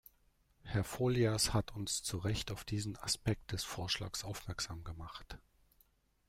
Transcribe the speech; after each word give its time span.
Herr 0.63 0.83
Folias 0.83 1.53
hat 1.53 1.75
uns 1.75 2.01
zu 2.01 2.17
Recht 2.17 2.49
auf 2.49 2.63
diesen 2.63 2.97
Aspekt 2.97 3.51
des 3.51 3.63
Vorschlags 3.63 4.23
aufmerksam 4.23 4.83
gemacht. 4.83 5.37